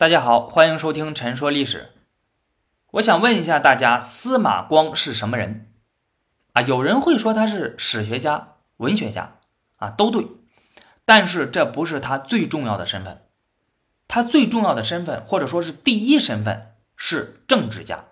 [0.00, 1.92] 大家好，欢迎收听《陈说历史》。
[2.92, 5.74] 我想问一下大家，司马光是什么人
[6.54, 6.62] 啊？
[6.62, 9.36] 有人会说他是史学家、文学家
[9.76, 10.26] 啊，都对。
[11.04, 13.20] 但是这不是他最重要的身份，
[14.08, 18.06] 他最重要的身份或者说是第一身份是政治家，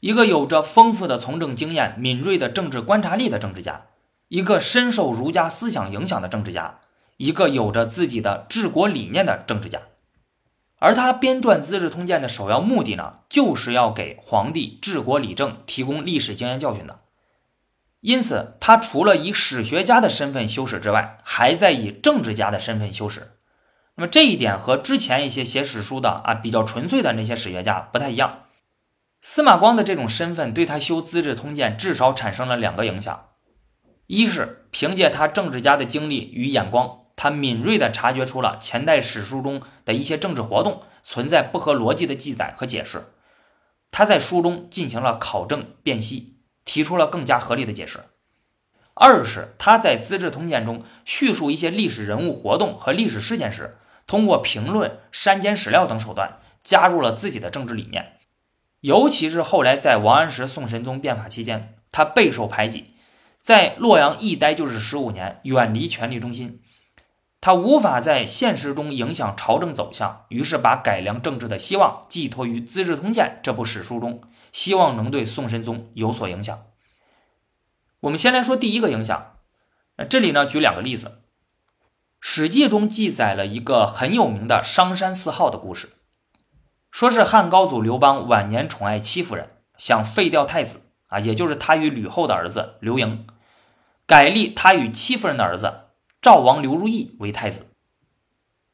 [0.00, 3.88] 一个有着丰富的从政经验、敏锐的政治观察力的政治家，
[4.28, 6.80] 一个深受儒家思想影响的政治家，
[7.18, 9.78] 一个有着自己的治国理念的政治家。
[10.84, 16.96] 而他编撰《资治通鉴》的首要目的呢，就是要给皇帝治国理政提供历史经验教训的。
[18.00, 23.30] 因此，他除了以史学家的身份修史之外，还在以政治家的身份修史。
[23.94, 28.40] 那么这一点和之前一些写史书的啊比较纯粹的那些史学家不太一样。
[29.20, 33.26] 司马光的这种身份对他修《资治通鉴》至少产生了两个影响：
[34.08, 37.01] 一是凭借他政治家的经历与眼光。
[37.16, 43.04] 他敏锐地察觉出了前代史书中的一些政治活动存在不合逻辑的记载和解释，
[43.90, 48.00] 他在书中进行了考证辨析，提出了更加合理的解释。
[48.94, 58.18] 二是他在《资治通鉴》中叙述一些历史人物活动和历史事件时，通过评论、删减史料等手段，加入了自己的政治理念。
[58.80, 62.94] 尤其是后来在王安石、宋神宗变法期间，他备受排挤，
[63.38, 66.61] 在洛阳一待就是十五年，远离权力中心。
[67.42, 74.22] 他无法在现实中影响朝政走向，于是把改良政治的希望寄托于《资治通鉴》这部史书中，
[74.52, 76.66] 希望能对宋神宗有所影响。
[77.98, 79.38] 我们先来说第一个影响，
[79.96, 81.08] 那这里呢举两个例子，
[82.20, 85.88] 《史记》中记载了一个很有名的商山四号的故事，
[86.92, 93.26] 说是汉高祖刘邦晚年宠爱戚夫人，想废掉太子啊，也就是他与吕后的儿子刘盈，
[94.06, 95.88] 改立他与戚夫人的儿子。
[96.22, 97.66] 赵王刘如意为太子，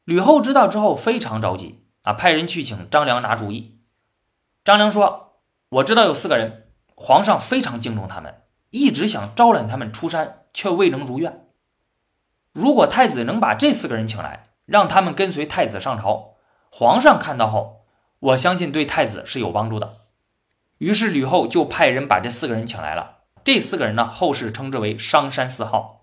[0.03, 3.79] 吕后知道之后非常着急啊，派人去请张良拿主意。
[4.63, 11.47] 张良说：“我知道有四个人，皇上非常敬重他们，一直想招揽他们出山，却未能如愿。
[12.53, 16.35] 如果太子能把这四个人请来，让他们跟随太子上朝，
[16.69, 17.87] 皇上看到后，
[18.19, 19.95] 我相信对太子是有帮助的。”
[20.77, 23.21] 于是吕后就派人把这四个人请来了。
[23.43, 25.98] 这四个人呢，后世称之为商山四号。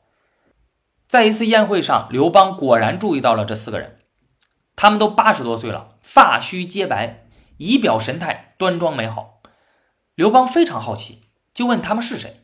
[1.09, 3.99] 在一次宴会上，刘邦果然注意到了这四个人，
[4.75, 7.28] 他们都八十多岁了，发须皆白，
[7.59, 9.41] 仪表神态端庄美好。
[10.16, 11.22] 刘邦非常好奇，
[11.55, 12.41] 就问他们是谁。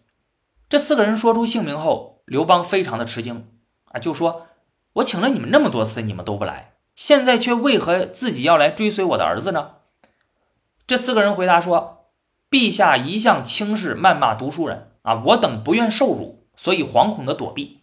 [0.68, 3.48] 这四个人说出姓名后，刘邦非常的吃惊
[3.86, 4.46] 啊，就说
[4.94, 9.72] ：“我请了你们那么多次，你们都不来，现在却为何自己要来追随我的儿子呢？”
[10.86, 12.06] 这四个人回答说
[12.48, 17.80] ：“陛下一向轻视谩骂读书人啊，我等不愿受辱，所以惶恐的躲避。”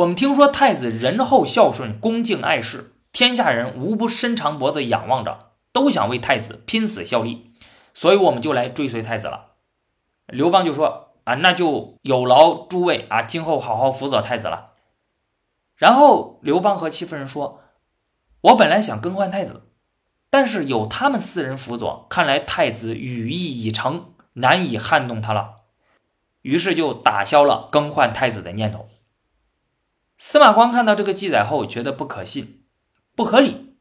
[0.00, 7.52] 我们听说太子仁厚孝顺、恭敬爱事，天下人无不伸长脖子仰望着，都想为太子拼死效力，
[7.92, 9.56] 所以我们就来追随太子了。
[10.26, 14.70] 刘邦就说：“啊，那就有劳诸位啊，今后好好辅佐太子了。”
[15.76, 17.60] 然后刘邦和戚夫人说
[18.40, 19.64] ：“我本来想更换太子，
[20.30, 25.56] 但是有他们四人辅佐，看来太子羽翼已成，难以撼动他了。”
[26.40, 28.86] 于是就打消了更换太子的念头。
[30.22, 32.62] 司马光看到这个记载后，觉得不可信、
[33.16, 33.74] 不合理。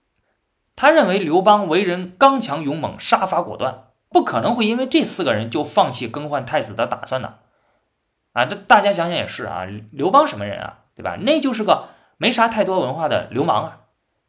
[0.73, 7.39] 他认为刘邦为人刚强勇猛、杀伐果断，不可能会因为这四个人就放弃更换太子的打算的。
[8.31, 11.17] 啊，这大家想想也是啊，刘邦什么人啊，对吧？
[11.19, 13.77] 那就是个没啥太多文化的流氓啊，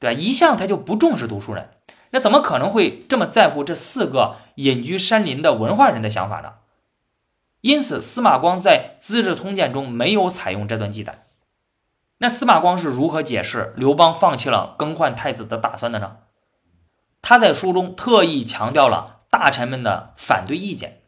[0.00, 0.20] 对吧？
[0.20, 1.69] 一向他就不重视读书人，
[2.10, 6.54] 那怎么可能会这么在乎这四个隐居山林的文化人的想法呢？
[7.60, 11.26] 因此，司马光在《资治通鉴》中没有采用这段记载。
[12.22, 16.19] 那司马光是如何解释刘邦放弃了更换太子的打算的呢？
[17.22, 21.00] 他在书中特意强调了大臣们的反对意见，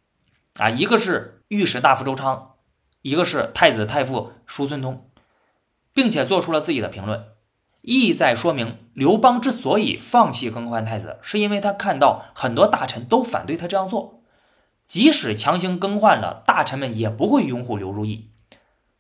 [0.59, 2.55] 啊，一个是御史大夫周昌，
[3.03, 5.11] 一个是太子太傅叔孙通，
[5.93, 7.27] 并且做出了自己的评论，
[7.83, 14.23] 意在说明刘邦之所以放弃更换太子，是因为他看到很多大臣都反对他这样做，
[14.87, 18.31] 即使强行更换了，大臣们也不会拥护刘如意，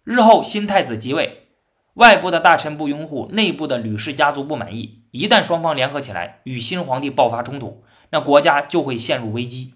[0.04, 1.41] 日后新太子即位。
[1.94, 9.74] 外部的大臣不拥护，内部的吕氏家族不满意，一旦双方联合起来与新皇帝爆发冲突，那国家就会陷入危机。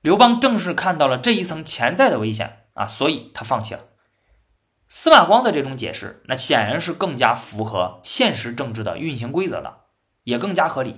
[0.00, 3.80] 刘邦正是看到了这一层潜在的危险啊，所以他放弃了。
[4.88, 9.82] 司马光的这种解释，那显然是更加符合现实政治的运行规则的，
[10.24, 10.96] 也更加合理。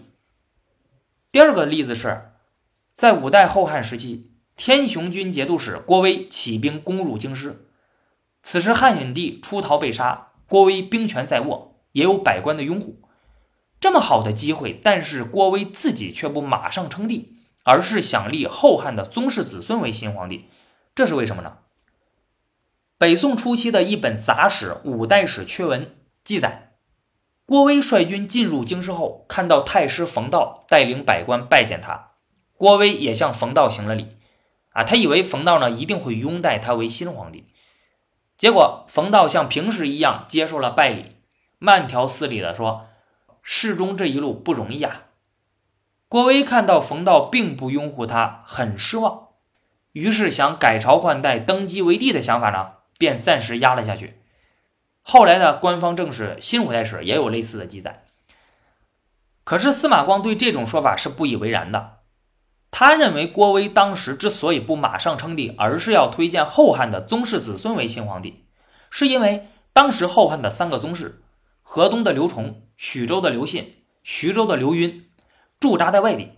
[1.31, 2.33] 第二个例子是，
[2.95, 7.66] 在五代后汉时期，天雄军节度使郭威起兵攻入京师。
[8.49, 13.03] 此时汉景帝出逃被杀，郭威兵权在握，也有百官的拥护。
[13.81, 20.45] 这么好的机会，但是郭威自己却不马上称帝，而是想立后汉的宗室子孙为新皇帝，
[20.95, 21.57] 这是为什么呢？
[22.97, 25.85] 北宋初期的一本杂史《五代史缺文》
[26.23, 26.75] 记载，
[27.47, 32.13] 郭威率军进入京师后，看到太师冯道带领百官拜见他，
[32.57, 34.07] 郭威也向冯道行了礼。
[34.71, 37.47] 啊，他以为冯道呢一定会拥戴他为新皇帝，
[38.39, 41.17] 结果冯道像平时一样接受了拜礼，
[41.59, 42.89] 慢条斯理的说
[43.43, 45.05] ：“世中这一路不容易啊。”
[46.09, 49.29] 郭威看到冯道并不拥护他，很失望，
[49.93, 52.77] 于是想改朝换代、登基为帝的想法呢。
[52.99, 54.23] 便暂时压了下去。
[55.03, 58.05] 后来的官方正史《新五代史》也有类似的记载。
[59.45, 61.96] 可是司马光对这种说法是不以为然的。
[62.79, 68.45] 他认为郭威当时之所以不马上称帝，而是要推荐后汉的宗室子孙为新皇帝，
[68.91, 71.23] 是因为当时后汉的三个宗室——
[71.65, 75.05] 河东的刘崇、徐州的刘信、徐州的刘赟，
[75.59, 76.33] 驻扎在外地。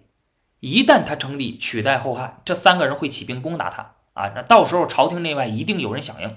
[0.61, 4.31] 一旦他称帝取代后汉，这三个人会起兵攻打他啊！
[4.37, 6.37] 那到时候朝廷内外一定有人响应。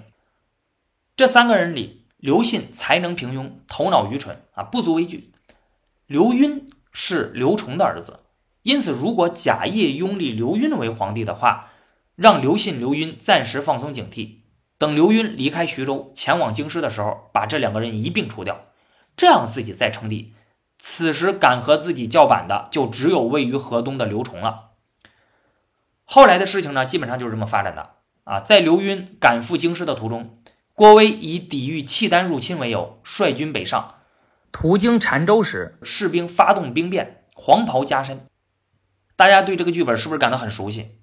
[1.15, 5.31] 这三个人里，刘信才能平庸，头脑愚蠢啊，不足为惧。
[6.07, 8.20] 刘赟是刘崇的儿子，
[8.63, 11.69] 因此如果假意拥立刘赟为皇帝的话，
[12.15, 14.37] 让刘信、刘赟暂时放松警惕，
[14.77, 18.65] 等刘赟离开徐州前往京师的时候，把这两个人一并除掉，
[19.17, 20.33] 这样自己再称帝。
[20.77, 24.71] 此时敢和自己叫板的，就只有位于河东的刘崇了。
[26.03, 27.91] 后来的事情呢，基本上就是这么发展的
[28.23, 30.37] 啊，在刘赟赶赴京师的途中。
[30.73, 33.95] 郭威以抵御契丹入侵为由，率军北上，
[34.51, 38.25] 途经澶州时，士兵发动兵变，黄袍加身。
[39.21, 40.97] 大家对这个剧本是不是感到很熟悉？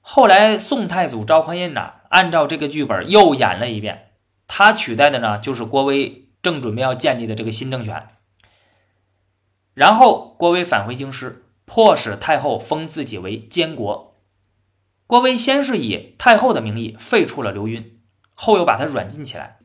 [0.00, 4.12] 后来宋太祖赵匡胤呢，按照这个剧本又演了一遍，
[4.48, 8.08] 他取代的呢就是郭威正准备要建立的这个新政权。
[9.74, 14.16] 然后郭威返回京师，迫使太后封自己为监国。
[15.06, 18.00] 郭威先是以太后的名义废除了刘赟。
[18.32, 19.58] 后又把他软禁起来。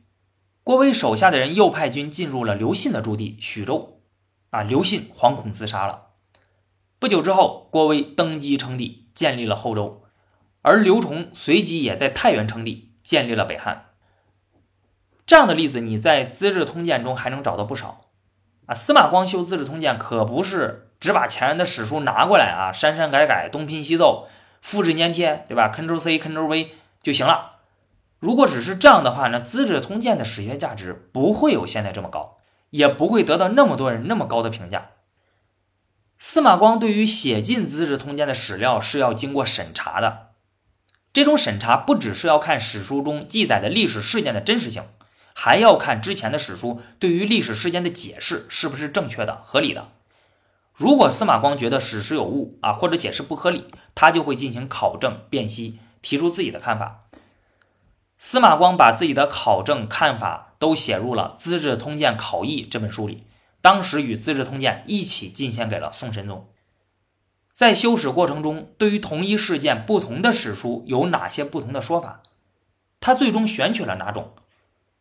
[0.65, 4.01] 郭威手下的人又派军进入了刘信的驻地徐州，
[4.49, 6.04] 啊，刘信惶恐自杀了。
[7.05, 10.01] 不久之后，郭威登基称帝，建立了后周，
[10.63, 13.89] 而刘崇随即也在太原称帝，建立了北汉。
[15.27, 18.07] 这样的例子你在《资治通鉴》中还能找到不少。
[18.65, 24.27] 啊，司马光修《资治通鉴》可不是只把前人的史书拿过来啊，删删改改，东拼西凑，
[24.59, 26.71] 复制粘贴，对吧？Ctrl C Ctrl V
[27.03, 27.57] 就行了。
[28.17, 32.37] 如果只是这样的话，那《资治通鉴》的史学价值不会有现在这么高，
[32.71, 34.89] 也不会得到那么多人那么高的评价。
[36.17, 40.29] 司马光对于写进《资治通鉴》的史料是要经过审查的，
[41.11, 44.83] 这种审查不只是要看史书中记载的历史事件的真实性，
[45.33, 49.89] 还要看之前的史书对于历史事件的解释是不是正确的、合理的。
[50.73, 57.01] 如果司马光觉得史实有误啊，或者解释不合理，他就会进行考证、辨析，提出自己的看法。
[58.17, 63.23] 司马光把自己的考证看法都写入了《资治通鉴考异》这本书里，
[63.65, 66.47] 当时与《资治通鉴》一起进献给了宋神宗。
[67.51, 72.21] 在修史过程中，对于同一事件，不同的史书有哪些不同的说法？
[72.99, 74.35] 他最终选取了哪种？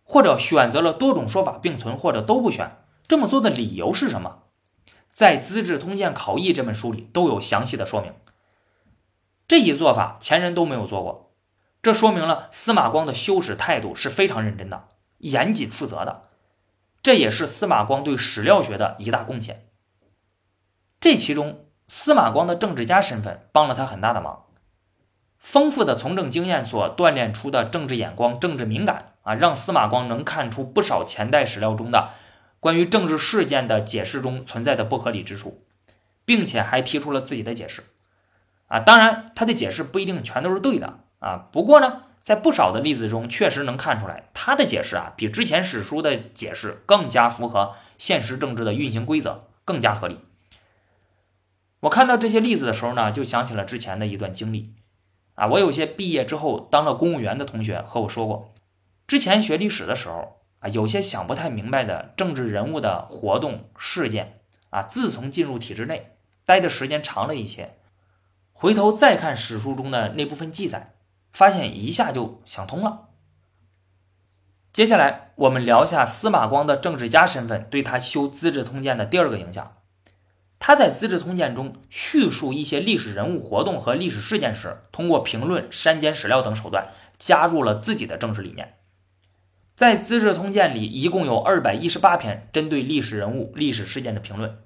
[0.02, 2.78] 或者选择了多种说法并存，或者都不选？
[3.06, 4.44] 这么做的理由是什么？
[5.12, 8.15] 在《资治通鉴考异》这本书里都有详细的说明。
[9.46, 11.34] 这一做法前人都没有做过。
[11.82, 14.88] 这说明了司马光的修史态度是非常认真的、
[15.19, 16.31] 严谨负责的，
[17.05, 19.67] 这也是司马光对史料学的一大贡献。
[20.99, 24.46] 这其中，司马光的政治家身份帮了他很大的忙。
[25.39, 32.13] 丰富的从政经验所锻炼出的政治眼光、政治敏感啊，让司马光能看出不少前代史料中的
[32.58, 35.63] 关于政治事件的解释中存在的不合理之处，
[36.25, 37.82] 并且还提出了自己的解释。
[38.69, 41.01] 啊，当然，他的解释不一定全都是对的。
[41.19, 50.19] 啊，不过呢，在不少的例子中，确实能看出来他的解释啊，比之前史书的解释更加符合现实政治的运行规则，更加合理。
[51.81, 54.72] 我看到这些例子的时候呢，就想起了之前的一段经历。
[55.34, 58.54] 啊，我有些毕业之后当了公务员的同学和我说过，
[59.06, 64.40] 之前学历史的时候啊，有些想不太明白的政治人物的活动事件
[64.70, 66.16] 啊，自从进入体制内
[66.46, 67.74] 待的时间长了一些，
[68.54, 70.93] 回头再看史书中的那部分记载。
[71.34, 73.08] 发现一下就想通了。
[74.72, 79.76] 接下来我们聊一下司马光的政治家身份对他修《资治通鉴》的第二个影响。
[80.60, 86.88] 他在《资治通鉴》中叙述一些历史人物活动和历史事件时，通过评论、删减史料等手段，
[87.19, 88.76] 加入了自己的政治理念。
[89.76, 94.58] 在《资治通鉴》里，一共有二百一十八篇针对历史人物、历史事件的评论，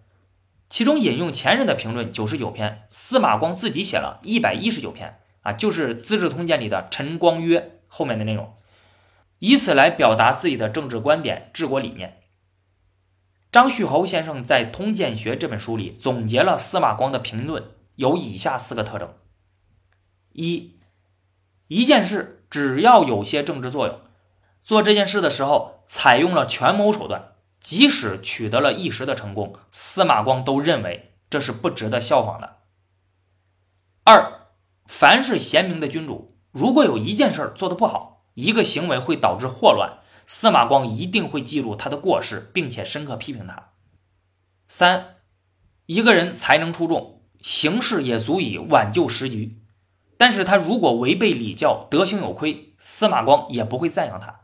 [0.68, 8.54] 其中引用前人的评论九十九篇，司马光自己写了一百一十九篇啊，就是《资治通鉴》里的陈光约后面的内容，
[9.38, 12.20] 以此来表达自己的政治观点、治国理念。
[13.50, 17.64] 张旭侯先生在《通鉴学》这本书里总结了司马光的评论，
[17.96, 19.14] 有以下四个特征：
[20.32, 20.78] 一，
[21.68, 24.00] 一件事只要有些政治作用，
[24.60, 27.32] 做这件事的时候采用了权谋手段。
[27.60, 32.58] 即使取得了一时的成功，司马光都认为这是不值得效仿的。
[34.04, 34.47] 二，
[34.88, 43.68] 凡是贤明的君主，如果有一件事做得不好，一个行为会导致祸乱，司马光一定会记录他的过失，并且深刻批评他。
[44.66, 45.16] 三，
[45.84, 49.60] 一个人才能出众，行事也足以挽救时局，
[50.16, 54.40] 但是他如果违背礼教，德行有亏，司马光也不会赞扬他。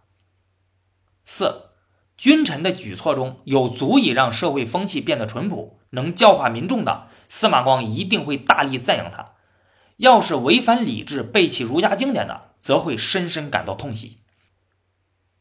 [1.24, 1.70] 四。
[2.16, 9.33] 君臣的举措中有足以让社会风气变得淳朴、能教化民众的，司马光一定会大力赞扬他；
[9.98, 14.18] 要是违反礼制、背弃儒家经典的，则会深深感到痛惜。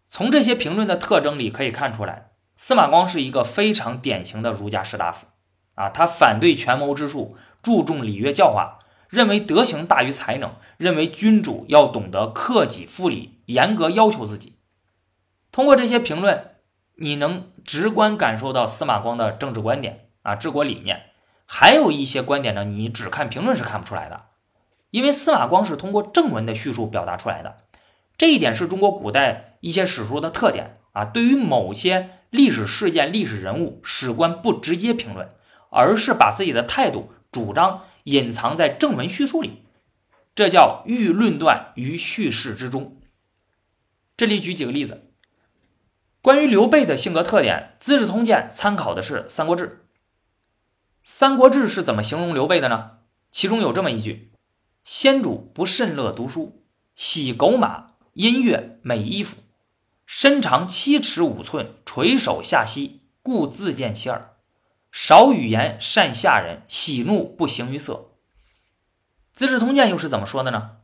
[0.08, 5.28] 从这些评论的特征里可以看出来，司马光是一个非常典型的儒家士大夫
[5.76, 5.90] 啊！
[5.90, 8.80] 他反对权谋之术，注重礼乐教化，
[9.10, 14.58] 认为德行大于才能，认为君主要懂得克己复礼，严格要求自己。
[15.52, 16.50] 通过这些评论。
[16.96, 21.10] 你能直观感受到司马光的政治观点啊，治国理念，
[21.48, 24.26] 还有一些观点呢，你只看评论是看不出来的，
[24.94, 27.64] 因为司马光是通过正文的叙述表达出来的，
[28.16, 31.04] 这一点是中国古代一些史书的特点啊。
[31.04, 35.28] 对于某些历史事件、历史人物，史官不直接评论，
[35.72, 39.64] 而是把自己的态度、主张隐藏在正文叙述里，
[40.36, 43.02] 这叫寓论断于叙事之中。
[44.16, 45.10] 这里举几个例子。
[46.22, 49.68] 关于刘备的性格特点，《资治通鉴》参考的是《三国志》。
[51.04, 53.00] 《三国志》是怎么形容刘备的呢？
[53.32, 54.32] 其中有这么一句
[54.84, 56.64] ：“先主不甚乐读书，
[56.96, 59.38] 喜狗马、音乐、美衣服，
[60.06, 64.36] 身长七尺五寸，垂手下膝，故自见其耳。
[64.92, 68.12] 少语言，善下人，喜怒不形于色。”
[69.38, 70.78] 《资治通鉴》又是怎么说的呢？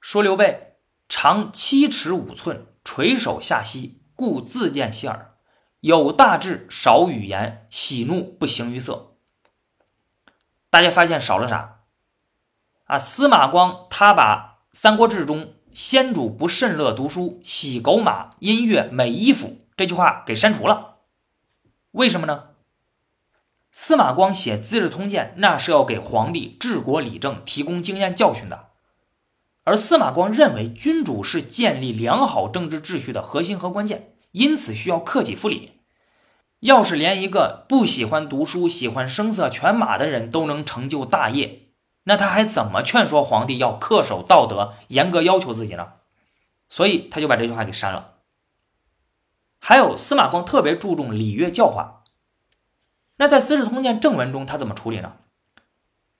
[0.00, 0.76] 说刘备
[1.08, 4.00] 长七尺五寸，垂手下膝。
[4.14, 5.34] 故自见其耳，
[5.80, 9.16] 有大志，少语言，喜怒不形于色。
[10.70, 11.71] 大家发现少了啥？
[12.92, 20.96] 啊，司马光他把《三国志》中“先主不甚乐读书，喜狗马、音乐、美衣服”这句话给删除了。
[21.92, 22.48] 为什么呢？
[23.70, 28.66] 司马光写《资治通鉴》，那是要给皇帝治国理政提供经验教训的。
[29.64, 35.80] 而司马光认为，君主是建立良好政治秩序的核心和关键，因此需要克己复礼。
[36.60, 41.61] 要是连一个不喜欢读书、喜欢声色犬马的人都能成就大业，
[42.04, 45.92] 那他还怎么劝说皇帝要恪守道德、严格要求自己呢？
[46.68, 48.14] 所以他就把这句话给删了。
[49.60, 52.02] 还有，司马光特别注重礼乐教化。
[53.16, 55.12] 那在《资治通鉴》正文中，他怎么处理呢？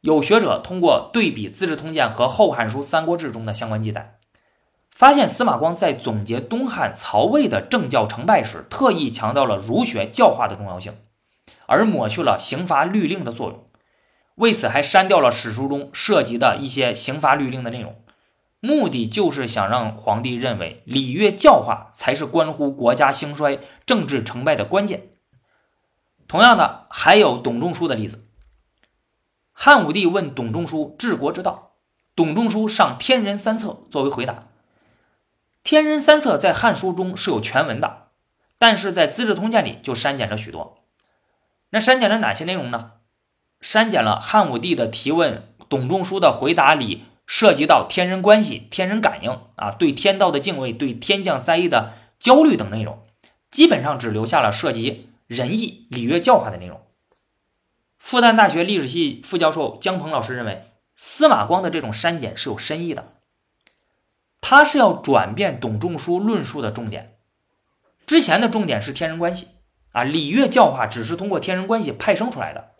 [0.02, 4.18] 有学者通过对比《资治通鉴》和《后汉书·三国志》中的相关记载，
[4.90, 10.96] 发现司马光在总结东汉、曹魏的政教成败时，特意强调了儒学教化的重要性，
[11.66, 13.64] 而抹去了刑罚律令的作用。
[14.36, 18.02] 为此，还删掉了史书中涉及的一些刑罚律令的内容，
[18.60, 25.08] 目的就是想让皇帝认为礼乐教化才是关乎国家兴衰、政治成败的关键。
[26.26, 28.26] 同样的，还有董仲舒的例子。
[29.52, 31.72] 汉武帝问董仲舒治国之道，
[32.16, 34.32] 董仲舒上《天人三策》作为回答。
[35.62, 38.08] 《天人三策》在《汉书》中是有全文的，
[38.58, 40.78] 但是在《资治通鉴》里就删减了许多。
[41.70, 42.92] 那删减了哪些内容呢？
[43.62, 53.00] 删减了汉武帝的提问，董仲舒的回答里涉及到天人关系、天人感应啊，对天道的敬畏、对天降灾异的焦虑等内容，
[53.50, 56.80] 基本上只留下了涉及仁义礼乐教化的内容。
[57.98, 60.64] 复旦大学历史系副教授姜鹏老师认为，
[60.96, 63.14] 司马光的这种删减是有深意的，
[64.40, 67.16] 他是要转变董仲舒论述的重点。
[68.04, 69.46] 之前的重点是天人关系
[69.92, 72.71] 啊，礼乐教化只是通过天人关系派生出来的。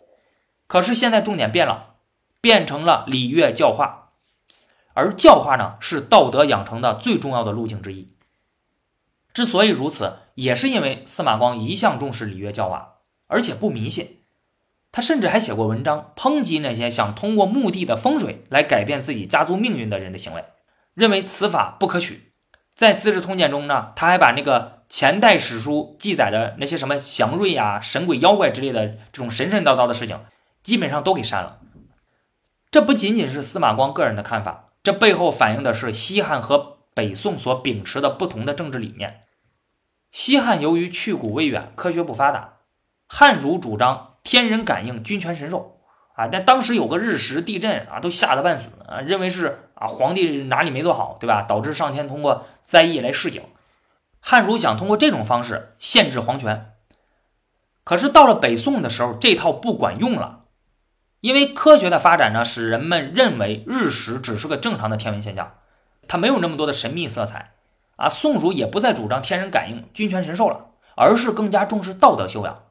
[0.73, 1.97] 可是现在重点变了，
[2.41, 4.09] 变成了礼乐教化，
[4.95, 8.07] 而教化呢是道德养成的最重要的路径之一。
[9.35, 12.95] 之所以如此，也是因为司马光一向重视礼乐教化，
[13.27, 14.21] 而且不迷信。
[14.91, 20.43] 他甚至还写过文章抨击那些想通过墓地的风水来改变自己家族命运的人的行为，
[20.95, 22.31] 认为此法不可取。
[22.73, 30.19] 在《资治通鉴》中呢，他还把那个前代史书记载的那些什么祥瑞啊、神鬼妖怪之类的这种神神叨叨的事情，
[30.63, 31.59] 基本上都给删了。
[32.71, 39.21] 这不仅仅是司马光个人的看法，这背后反映的是西汉和北宋所秉持的不同的政治理念。
[40.11, 42.53] 西汉由于去古未远，科学不发达，
[43.07, 45.81] 汉儒主张天人感应、君权神授
[46.15, 46.27] 啊。
[46.27, 51.41] 但当时有个日食、地震啊，都吓得半死啊，认为是啊皇帝哪里没做好，对吧？
[51.41, 53.43] 导致上天通过灾异来示警。
[54.19, 56.73] 汉儒想通过这种方式限制皇权，
[57.83, 60.42] 可是到了北宋的时候，这套不管用了，
[61.23, 65.55] 因为科学的发展呢，使人们认为日食只是个正常的天文现象，
[66.05, 67.53] 它没有那么多的神秘色彩
[67.95, 68.09] 啊。
[68.09, 72.63] 宋儒也不再主张天人感应、君权神授了，而是更加重视道德修养，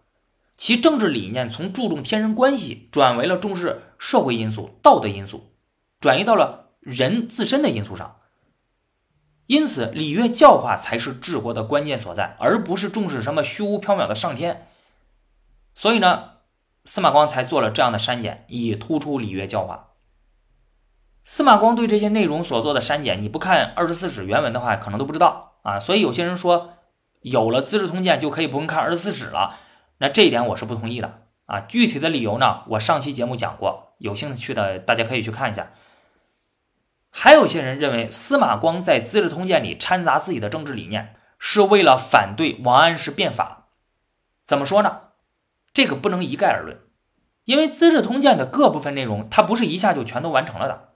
[0.55, 5.55] 其政治理念从注重天人关系转为了重视社会因素、道德因素，
[5.99, 8.17] 转移到了人自身的因素上。
[9.47, 14.67] 因此，礼乐教化才是治国的关键所在，而不是重视什么虚无缥缈的上天。
[15.75, 16.32] 所以呢，
[16.85, 19.91] 司马光才做了这样的删减，以突出礼乐教化。
[21.25, 25.79] 司马光对这些内容所做的删减，你不看《二十四史》原文的话，可能都不知道啊。
[25.79, 26.75] 所以有些人说，
[27.21, 29.57] 有了《资治通鉴》就可以不用看《二十四史》了，
[29.99, 31.61] 那这一点我是不同意的啊。
[31.61, 35.71] 具体的理由呢，我上期节目讲过，有兴趣的大家可以去看一下。
[37.11, 43.69] 还有些人认为司马光在《资治通鉴》里掺杂自己的政治理念，是为了反对王安石变法。
[44.43, 45.12] 怎么说呢？
[45.75, 46.79] 这个不能一概而论，
[47.45, 50.91] 因为《资治通鉴》的各部分内容，它不是一下就全都完成了的。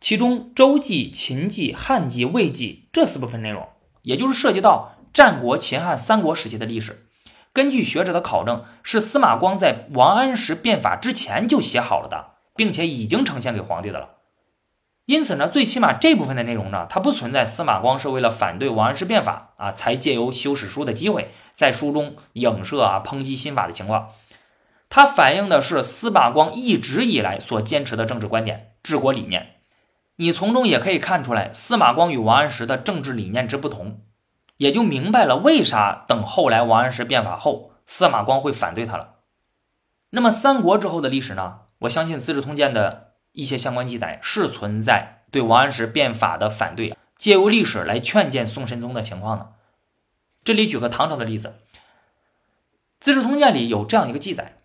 [0.00, 3.68] 其中周记、秦记、汉记、魏记这四部分内容，
[4.02, 7.06] 也就是涉及到战国、秦汉三国时期的历史，
[7.52, 14.16] 根据学者的考证，是司马光在王安石变法之前就写好了的，并且已经呈现给皇帝的了。
[15.06, 24.10] 因此呢，最起码这部分的内容呢，它不存在司马光是为了反对王安石变法啊，才借由修史书的机会，在书中影射啊抨击新法的情况。
[24.90, 29.62] 它反映的是司马光一直以来所坚持的政治观点、治国理念。
[30.16, 34.02] 你从中也可以看出来，司马光与王安石的政治理念之不同，
[34.58, 39.14] 也就明白了为啥等后来王安石变法后，司马光会反对他了。
[40.10, 41.60] 那么三国之后的历史呢？
[41.78, 43.06] 我相信《资治通鉴》的。
[43.32, 49.52] 一些相关记载是存在对王安石变法的反对，借由历史来劝谏宋神宗的情况的。
[50.42, 51.48] 这里举个唐朝的例子，
[52.98, 54.56] 《资治通鉴》里有这样一个记载：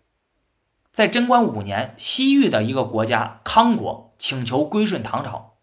[0.96, 5.58] 在贞观五年，西域的一个国家康国请求归顺唐朝，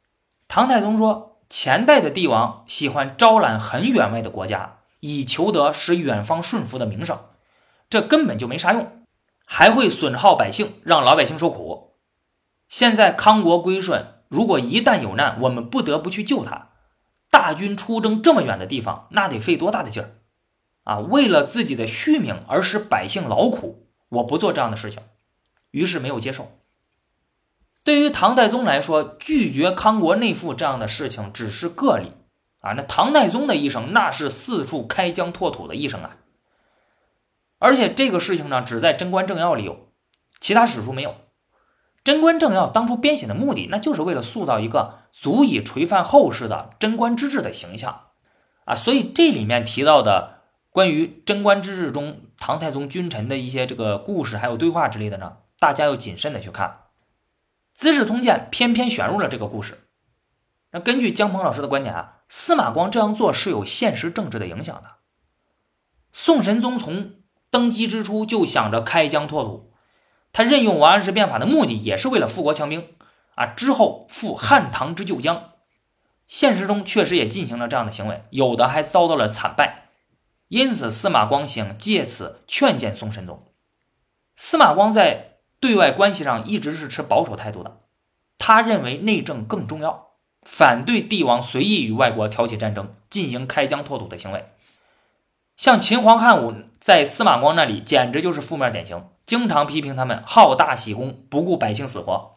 [0.48, 7.18] 唐太宗说，前代的帝王喜欢招揽很远外的国家，以求得使远方顺服的名声，
[7.90, 9.04] 这根本就没啥用，
[9.44, 11.96] 还会损耗百姓，让老百姓受苦。
[12.70, 16.70] 现在康国归顺，如果一旦有难，我们不得不去救他。
[17.32, 20.12] 大军出征这么远的地方，那得费多大的劲儿
[20.84, 21.00] 啊！
[21.00, 25.02] 为了自己的虚名而使百姓劳苦，我不做这样的事情，
[25.74, 26.52] 于是没有接受。
[27.84, 32.12] 对于唐太宗来说，拒绝康国内附这样的事情只是个例
[32.62, 32.72] 啊。
[32.74, 36.16] 那唐太宗的一生，那是四处开疆拓土的一生啊。
[37.60, 39.84] 而且这个事情呢，只在《贞观政要》里有，
[40.40, 41.16] 其他史书没有。
[42.04, 48.08] 贞观政要当初编写的目的，那就是为了塑造一个足以垂范后世的贞观之治的形象
[48.66, 48.76] 啊！
[48.76, 56.68] 所以这里面提到的关于贞观之治中唐太宗君臣的一些这个故事，还有对话之类的呢，大家要谨慎的去看。
[57.74, 59.88] 《资治通鉴》偏偏选入了这个故事。
[60.72, 64.96] 那根据姜鹏老师的观点啊，司马光这样做是有现实政治的影响的。
[66.12, 67.14] 宋神宗从
[67.50, 69.72] 登基之初就想着开疆拓土。
[70.34, 72.94] 他任用王安石变法的目的也是为了富国强兵
[73.36, 75.52] 啊，之后复汉唐之旧疆，
[76.28, 79.92] 现实中确实也进行了这样的行为，有的还遭到了惨败。
[80.50, 83.48] 因此，司马光想借此劝谏宋神宗。
[84.36, 85.33] 司马光在
[85.64, 87.78] 对外关系上一直是持保守态度的，
[88.38, 90.08] 他认为内政更重要，
[90.42, 94.44] 反对帝王随意与外国挑起战争，进行开疆拓土的行为。
[95.56, 99.08] 像秦皇汉武在司马光那里简直就是负面典型。
[99.26, 102.34] 经常批评他们好大喜功，不顾百姓死活。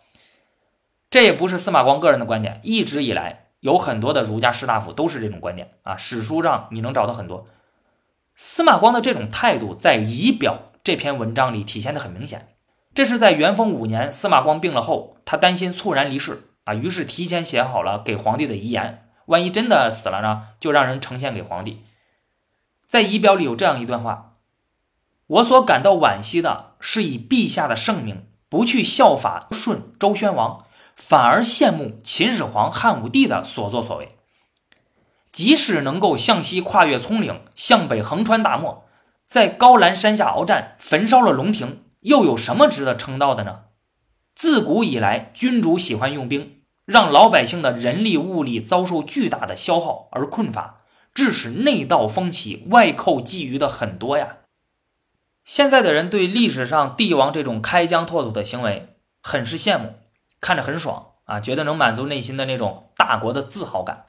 [1.11, 5.97] 这也不是司马光个人的观点，一直以来有很多的儒家士大夫都是这种观点啊。
[5.97, 7.45] 史书上你能找到很多
[8.37, 12.53] 司马光的这种态度，在《仪表》这篇文章里体现的很明显。
[12.97, 21.85] 这是在元丰五年，司马光病了后，他担心猝然离世啊，于是提前写好了给皇帝的遗言，万一真的死了呢，就让人呈现给皇帝。
[22.87, 24.37] 在《仪表》里有这样一段话。
[25.27, 30.65] 我所感到惋惜的是，以陛下的圣明，不去效法顺周宣王，
[30.97, 34.09] 反而羡慕秦始皇、汉武帝的所作所为。
[35.31, 38.87] 即使能够向西跨越葱岭，向北横穿大漠，
[39.27, 43.65] 在高兰山下鏖战，焚烧了龙庭，又有什么值得称道的呢？
[44.33, 54.37] 自古以来，君主喜欢用兵，让老百姓的人力物力遭受巨大的消耗而困乏，致使内斗风起，外寇觊觎的很多呀。
[55.45, 58.87] 现在的人对历史上帝王这种开疆拓土的行为
[59.21, 59.95] 很是羡慕，
[60.41, 64.07] 看着很爽啊，觉得能满足内心的那种大国的自豪感。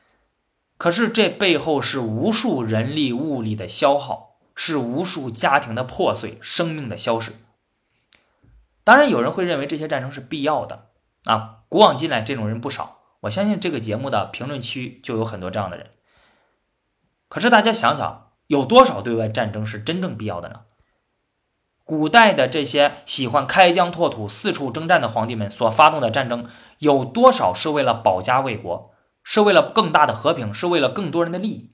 [0.78, 7.32] 可是这背后是无数人力物力的消耗，是无数家庭的破碎，生命的消失。
[8.88, 10.86] 当然，有人会认为这些战争是必要的
[11.26, 11.56] 啊！
[11.67, 13.00] 古往今来，这种人不少。
[13.19, 15.88] 我相信这个节目的评论区就有很多这样的人。
[17.28, 20.62] 可是大家想想，有多少对外战争是真正必要的呢？
[21.84, 26.47] 古代的这些喜欢开疆拓土、四处征战的皇帝们所发动的战争，
[26.80, 31.69] 有多少是为了保家卫国，是为了更大的和平，是为了更多人的利益？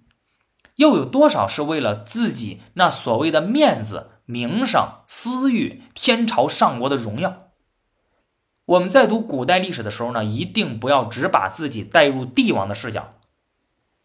[0.78, 4.10] 又有多少是为了自己那所谓的面子？
[4.26, 7.50] 名声、私欲、天朝上国的荣耀。
[8.66, 13.10] 我们在读古代历史的时候呢，一定不要只把自己带入帝王的视角。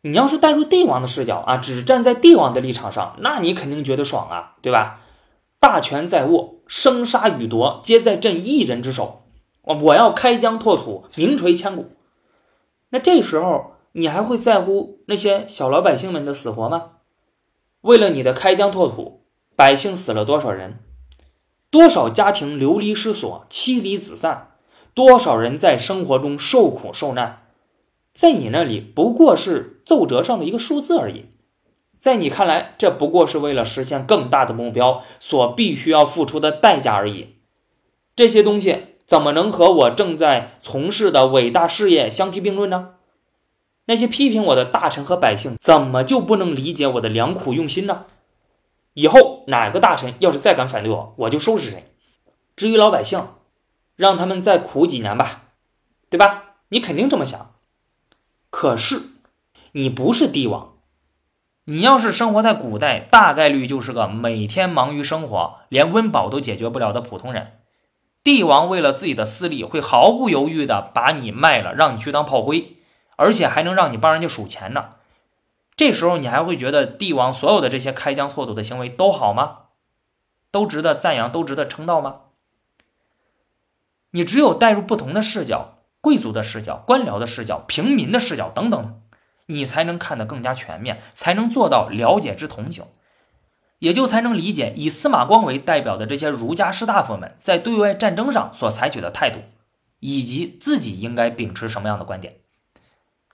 [0.03, 5.01] 你要是带入帝王的视角啊，只站在帝王的立场上，那你肯定觉得爽啊，对吧？
[5.61, 9.25] 大权在握，生杀予夺皆在朕一人之手。
[9.63, 11.91] 我我要开疆拓土，名垂千古。
[12.91, 16.93] 那这时候你还会在乎那些小老百姓们的死活吗？
[17.83, 19.18] 为了你的开疆拓土。
[19.59, 20.79] 百姓死了多少人？
[21.69, 24.53] 多少家庭流离失所、妻离子散？
[24.95, 27.43] 多少人在生活中受苦受难？
[28.13, 31.25] 在你那里不过是奏折上的一个数字而已。
[31.97, 37.35] 在你看来，这不过是为了实现更大的目标所必须要付出的代价而已。
[38.15, 42.91] 这些东西怎么能和我正在从事的伟大事业相提并论呢？
[43.87, 48.05] 那些批评我的大臣和百姓，怎么就不能理解我的良苦用心呢？
[48.99, 51.95] 以后哪个大臣要是再敢反对我，我就收拾谁。
[52.57, 53.29] 至于老百姓，
[53.95, 55.43] 让他们再苦几年吧，
[56.11, 56.57] 对吧？
[56.71, 57.53] 你肯定这么想。
[58.51, 59.01] 可是
[59.71, 60.79] 你不是帝王，
[61.67, 67.61] 你要是生活在古代，大概率就是个每天忙于生活，连温饱都解决不了的普通人。
[68.25, 72.79] 帝王为了自己的私利，会毫不犹豫的把你卖了，让你去当炮灰，
[73.15, 74.95] 而且还能让你帮人家数钱呢。
[75.79, 79.59] 这时候你还会觉得帝王所有的这些开疆拓土的行为都好吗？
[80.51, 82.23] 都值得赞扬，都值得称道吗？
[84.11, 89.03] 你只有带入不同的视角，贵族的视角、官僚的视角、平民的视角等等，
[89.47, 92.85] 你才能看得更加全面，才能做到了解之同情，
[93.79, 99.39] 也就才能理解以司马光为代表的这些儒家士大夫们在对外战争上所采取的态度，
[100.01, 102.41] 以及自己应该秉持什么样的观点。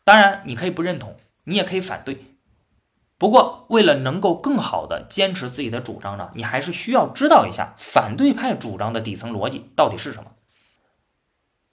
[0.05, 2.19] 当然，你可以不认同，你也可以反对。
[3.25, 10.33] 不过，为了能够更好的坚持自己的主张呢，你还是需要知道一下反对派主张的底层逻辑到底是什么。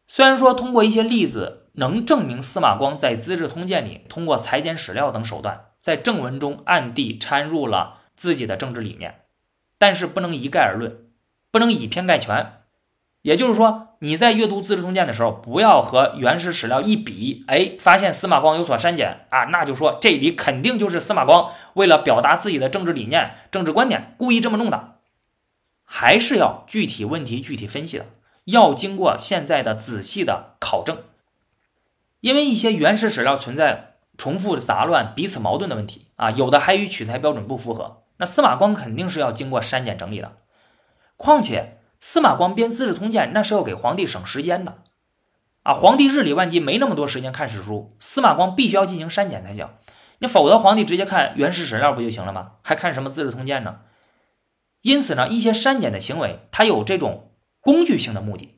[0.08, 9.26] 虽然说通过一些例子能证明司马光在《资治通鉴》里通过裁剪史料等手段，在正文中暗地掺入了自己的政治理念，
[9.78, 11.10] 但是不能一概而论，
[11.52, 12.62] 不能以偏概全。
[13.24, 24.96] 也就是说，你在阅读《资治通鉴》的时候，不要和原始史料一比，哎，发现司马光有所删减啊，那就说这里肯定就是司马光为了表达自己的政治理念、政治观点，故意这么弄的。
[25.84, 28.08] 还是要具体问题具体分析的，
[28.46, 30.98] 要经过现在的仔细的考证。
[32.22, 40.32] 因为一些原始史料存在重复杂乱、彼此矛盾的问题啊，有的还与取材标准不符合，那司马光肯定是要经过删减整理的。
[41.18, 41.78] 况且。
[42.02, 44.80] 司马光编《资治通鉴》，那是要给皇帝省时间的，
[45.62, 49.70] 啊，皇帝日理万机，没那么多时间看史书，司马光必须要进行删减才行。
[50.18, 52.54] 你否则，皇帝直接看原始史料不就行了吗？
[52.64, 53.82] 还看什么《资治通鉴》呢？
[54.82, 58.58] 因此呢，一些删减的行为，它有这种工具性的目的，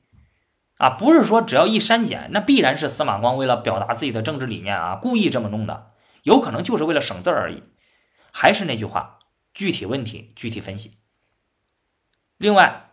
[0.78, 5.88] 啊，不是说只要一删减，那必然是司马光为了表达自己的政治理念啊，故意这么弄的，
[6.24, 7.62] 有可能就是为了省字而已。
[8.32, 9.20] 还是那句话，
[9.54, 11.00] 具体问题具体分析。
[12.38, 12.80] 另外。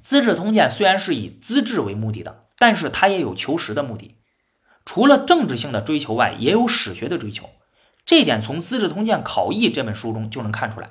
[0.00, 4.16] 资治通鉴》虽然是以资治为目的的，但是它也有求实的目的。
[4.84, 7.50] 除了政治性的追求外，也有史学的追求。
[8.06, 10.88] 这点从《资治通鉴考异》这本书中就能看出来。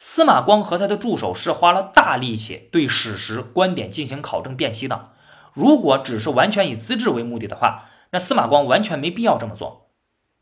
[0.00, 5.12] 司马光和他的助手是花了大力气对史实观点进行考证辨析的。
[5.52, 9.90] 如果只是完全以资治为目的的话，那司马光完全没必要这么做。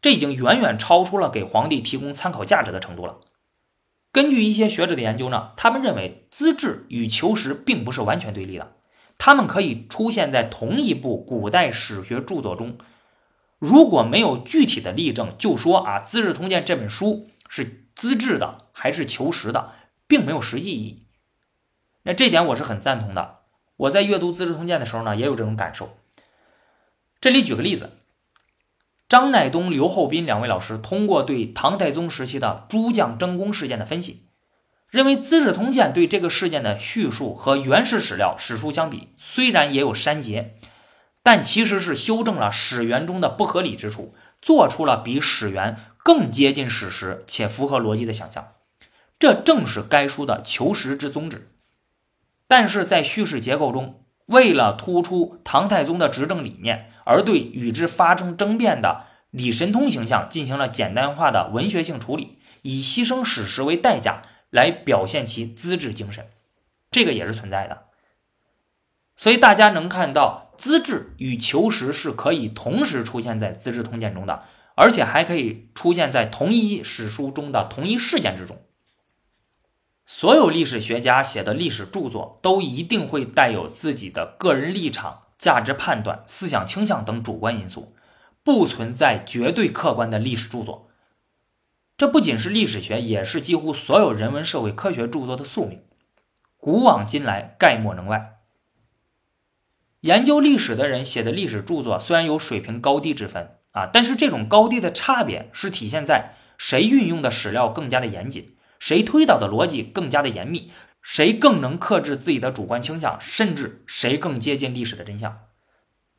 [0.01, 3.19] 这已经远远超出了给皇帝提供参考价值的程度了。
[4.13, 8.73] 根据一些学者的研究呢，他们认为资质与求实并不是完全对立的，
[9.19, 12.77] 他们可以出现在同一部古代史学著作中，
[13.59, 19.73] 如果没有具体的例证，就说啊《资治通鉴》这本书是资质的还是求实的，
[20.07, 21.07] 并没有实际意义。
[22.03, 23.41] 那这点我是很赞同的。
[23.77, 25.97] 我在阅读《资治通鉴》的时候呢，也有这种感受。
[27.21, 28.00] 这里举个例子，
[29.11, 34.27] 张乃东、刘厚斌两位老师通过对唐太宗时期的诸将争功事件的分析，
[34.89, 40.55] 认为《资治通鉴》对这个事件的叙述和原始史料史书相比，虽然也有删节，
[41.25, 48.53] 但其实是修正了史源中的不合理之处，做出了比史源更接近史实且符合逻辑的想象。
[49.19, 51.51] 这正是该书的求实之宗旨。
[52.47, 66.29] 但是在叙事结构中，为了突出唐太宗的执政理念，而对与之发生争辩的李神通形象进行了简单化的文学性处理，以牺牲史实为代价来表现其资质精神，
[66.93, 67.87] 这个也是存在的。
[69.17, 74.45] 所以大家能看到，资质与求实是可以同时出现在《资治通鉴》中的，
[74.77, 78.63] 而且还可以出现在同一史书中的同一事件之中。
[80.07, 87.95] 所有历史学家写的历史著作都一定会带有自己的个人立场、价值判断、思想倾向等主观因素，
[88.45, 90.91] 不存在绝对客观的历史著作。
[91.97, 95.83] 这不仅是历史学，也是几乎所有人文社会科学著作的宿命。
[96.59, 98.41] 古往今来，概莫能外。
[100.03, 108.57] 研究历史的人写的历史著作虽然有水平高低之分啊，但是这种高低的差别是体现在谁运用的史料更加的严谨。
[108.79, 110.71] 谁推导的逻辑更加的严密，
[111.03, 115.41] 谁更能克制自己的主观倾向，甚至谁更接近历史的真相。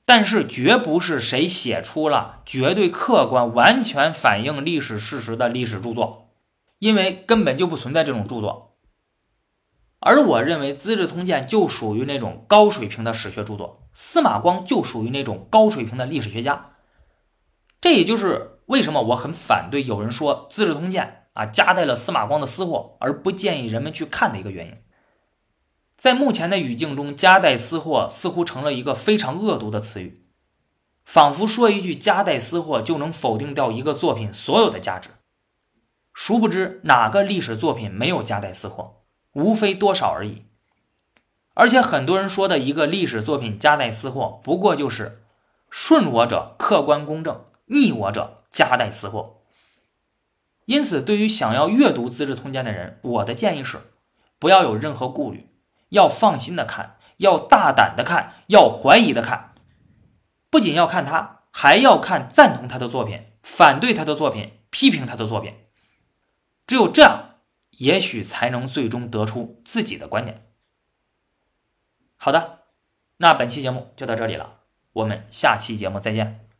[0.04, 6.32] 但是，绝不是谁写出了绝对客观、完全反映历史事实的历史著作，
[6.80, 8.76] 因为根本就不存在这种著作。
[10.00, 16.72] 而我认为，《资治通鉴》就属于那种高水平的史学著作，司马光就属于那种高水平的历史学家。
[17.80, 21.18] 这也就是为什么我很反对有人说《资治通鉴》。
[21.34, 24.78] 啊，夹带了司马光的私货，而不建议人们去看的一个原因，
[25.96, 30.26] 在目前的语境中，“夹带私货”似乎成了一个非常恶毒的词语，
[31.06, 35.10] 仿佛说一句“夹带私货”就能否定掉一个作品所有的价值。
[36.14, 39.04] 殊不知，哪个历史作品没有夹带私货？
[39.34, 40.48] 无非多少而已。
[41.54, 45.22] 而且，很多人说的一个历史作品夹带私货，不过就是
[45.70, 49.41] 顺我者客观公正，逆我者夹带私货。
[50.66, 53.80] 因此，对于想要阅读《资治通鉴》的人，我的建议是，
[54.40, 55.48] 不要有任何顾虑，
[55.90, 59.54] 要放心的看，要大胆的看，要怀疑的看。
[60.50, 65.56] 不仅要看他，还要看赞同他的作品、反对他的作品、批评他的作品。
[66.68, 67.36] 只有这样，
[67.72, 70.46] 也许才能最终得出自己的观点。
[72.16, 72.60] 好的，
[73.18, 74.60] 那本期节目就到这里了，
[74.94, 76.51] 我们下期节目再见。